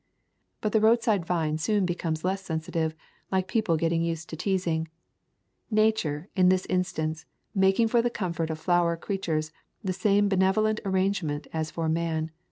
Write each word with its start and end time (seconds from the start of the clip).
But 0.61 0.71
the 0.71 0.81
roadside 0.81 1.27
vine 1.27 1.59
soon 1.59 1.85
becomes 1.85 2.23
less 2.23 2.43
sensitive, 2.43 2.95
like 3.31 3.47
people 3.47 3.77
getting 3.77 4.01
used 4.01 4.29
to 4.31 4.35
teasing— 4.35 4.87
Nature, 5.85 6.27
in 6.35 6.49
this 6.49 6.65
instance, 6.65 7.27
making 7.53 7.87
for 7.87 8.01
the 8.01 8.09
comfort 8.09 8.49
of 8.49 8.57
flower 8.57 8.97
creatures 8.97 9.51
the 9.83 9.93
same 9.93 10.27
benev 10.27 10.55
olent 10.55 10.79
arrangement 10.85 11.45
as 11.53 11.69
for 11.69 11.87
man. 11.87 12.31